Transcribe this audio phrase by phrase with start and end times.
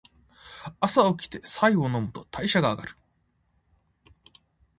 [0.79, 2.95] 朝おきて白湯を飲むと代謝が上がる。